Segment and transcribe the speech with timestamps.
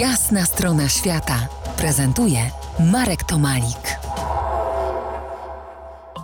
[0.00, 2.38] Jasna strona świata prezentuje
[2.92, 3.98] Marek Tomalik.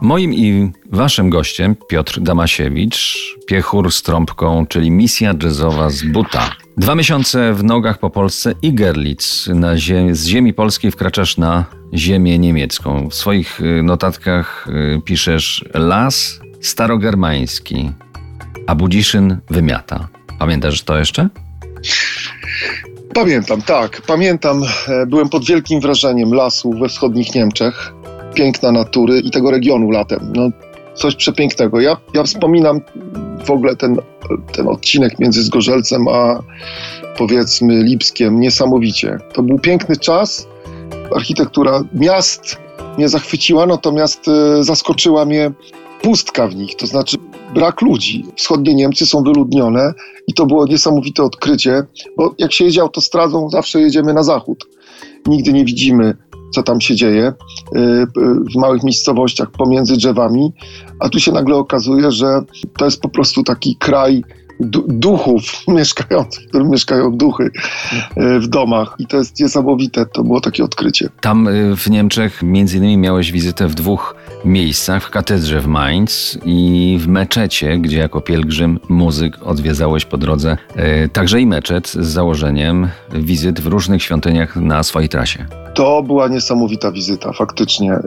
[0.00, 3.16] Moim i waszym gościem Piotr Damasiewicz,
[3.46, 6.50] piechur z trąbką, czyli misja jazzowa z buta.
[6.76, 9.46] Dwa miesiące w nogach po Polsce i Gerlitz.
[9.54, 11.64] Na zie z ziemi polskiej wkraczasz na
[11.94, 13.08] ziemię niemiecką.
[13.08, 17.92] W swoich y, notatkach y, piszesz las starogermański,
[18.66, 20.08] a Budziszyn wymiata.
[20.38, 21.28] Pamiętasz to jeszcze?
[23.14, 24.02] Pamiętam, tak.
[24.06, 24.62] Pamiętam.
[24.88, 27.92] E, byłem pod wielkim wrażeniem lasu we wschodnich Niemczech,
[28.34, 30.32] piękna natury i tego regionu latem.
[30.34, 30.50] No,
[30.94, 31.80] coś przepięknego.
[31.80, 32.80] Ja, ja wspominam
[33.44, 33.96] w ogóle ten,
[34.52, 36.42] ten odcinek między Zgorzelcem a
[37.16, 39.18] powiedzmy Lipskiem niesamowicie.
[39.32, 40.48] To był piękny czas.
[41.16, 42.58] Architektura miast
[42.98, 45.50] mnie zachwyciła, natomiast e, zaskoczyła mnie
[46.02, 47.16] pustka w nich, to znaczy
[47.54, 48.24] brak ludzi.
[48.36, 49.92] Wschodnie Niemcy są wyludnione
[50.26, 51.82] i to było niesamowite odkrycie,
[52.16, 54.66] bo jak się jedzie autostradą, zawsze jedziemy na zachód.
[55.26, 56.16] Nigdy nie widzimy,
[56.54, 57.32] co tam się dzieje y,
[58.54, 60.52] w małych miejscowościach pomiędzy drzewami,
[61.00, 62.40] a tu się nagle okazuje, że
[62.78, 64.22] to jest po prostu taki kraj
[64.88, 67.50] duchów mieszkających, w którym mieszkają duchy
[68.16, 68.94] e, w domach.
[68.98, 71.08] I to jest niesamowite, to było takie odkrycie.
[71.20, 76.98] Tam w Niemczech między innymi miałeś wizytę w dwóch miejscach, w katedrze w Mainz i
[77.00, 82.88] w meczecie, gdzie jako pielgrzym, muzyk odwiedzałeś po drodze e, także i meczet z założeniem
[83.12, 85.46] wizyt w różnych świątyniach na swojej trasie.
[85.74, 87.98] To była niesamowita wizyta, faktycznie.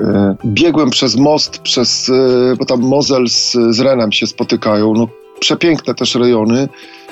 [0.45, 2.11] Biegłem przez most, przez,
[2.59, 4.93] bo tam Mozel z, z Renem się spotykają.
[4.93, 5.07] No,
[5.39, 6.67] przepiękne też rejony.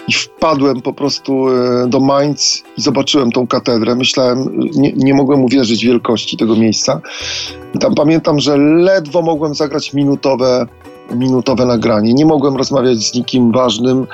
[0.07, 3.95] I wpadłem po prostu e, do Mainz i zobaczyłem tą katedrę.
[3.95, 7.01] Myślałem, nie, nie mogłem uwierzyć wielkości tego miejsca.
[7.75, 10.65] I tam pamiętam, że ledwo mogłem zagrać minutowe
[11.16, 12.14] minutowe nagranie.
[12.14, 14.08] Nie mogłem rozmawiać z nikim ważnym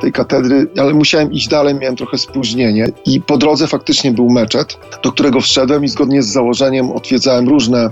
[0.00, 2.88] tej katedry, ale musiałem iść dalej, miałem trochę spóźnienie.
[3.06, 7.90] I po drodze faktycznie był meczet, do którego wszedłem i zgodnie z założeniem odwiedzałem różne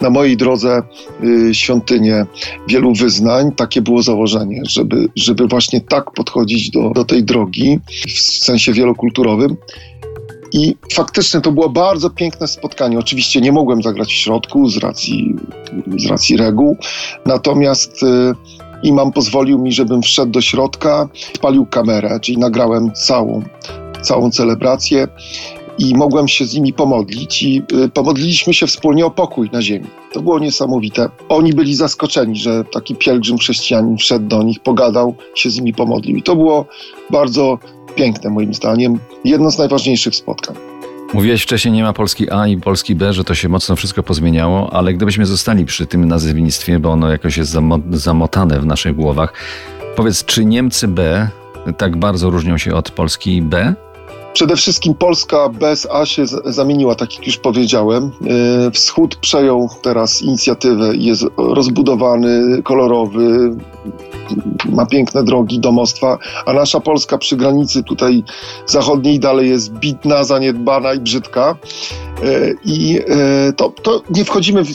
[0.00, 0.82] na mojej drodze
[1.24, 2.26] y, świątynie
[2.68, 3.52] wielu wyznań.
[3.52, 9.56] Takie było założenie, żeby, żeby właśnie tak podchodzić do, do tej drogi w sensie wielokulturowym.
[10.54, 12.98] I faktycznie to było bardzo piękne spotkanie.
[12.98, 15.34] Oczywiście nie mogłem zagrać w środku z racji,
[15.96, 16.76] z racji reguł,
[17.26, 18.34] natomiast y,
[18.82, 23.42] imam pozwolił mi, żebym wszedł do środka, spalił kamerę, czyli nagrałem całą,
[24.02, 25.08] całą celebrację
[25.78, 29.86] i mogłem się z nimi pomodlić i y, pomodliliśmy się wspólnie o pokój na ziemi.
[30.12, 31.08] To było niesamowite.
[31.28, 36.16] Oni byli zaskoczeni, że taki pielgrzym chrześcijanin wszedł do nich, pogadał, się z nimi pomodlił.
[36.16, 36.66] I to było
[37.10, 37.58] bardzo
[37.94, 38.98] piękne moim zdaniem.
[39.24, 40.56] Jedno z najważniejszych spotkań.
[41.14, 44.72] Mówiłeś wcześniej, nie ma Polski A i Polski B, że to się mocno wszystko pozmieniało,
[44.72, 47.56] ale gdybyśmy zostali przy tym nazewnictwie, bo ono jakoś jest
[47.90, 49.32] zamotane w naszych głowach,
[49.96, 51.28] powiedz, czy Niemcy B
[51.76, 53.74] tak bardzo różnią się od Polski B?
[54.32, 58.10] Przede wszystkim Polska bez A się zamieniła, tak jak już powiedziałem.
[58.66, 63.56] E, Wschód przejął teraz inicjatywę i jest rozbudowany, kolorowy,
[64.64, 68.22] ma piękne drogi, domostwa, a nasza Polska przy granicy tutaj
[68.66, 71.56] zachodniej dalej jest bidna, zaniedbana i brzydka.
[72.22, 74.70] E, I e, to, to nie wchodzimy w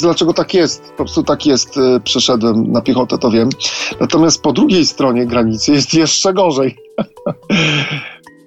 [0.00, 0.82] dlaczego tak jest.
[0.82, 1.78] Po prostu tak jest.
[2.04, 3.48] Przeszedłem na piechotę, to wiem.
[4.00, 6.76] Natomiast po drugiej stronie granicy jest jeszcze gorzej.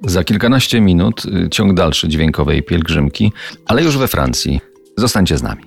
[0.06, 3.32] Za kilkanaście minut y, ciąg dalszy dźwiękowej pielgrzymki,
[3.66, 4.60] ale już we Francji.
[4.98, 5.67] Zostańcie z nami.